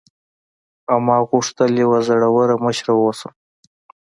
[0.91, 3.31] او ما غوښتل یوه زړوره مشره واوسم.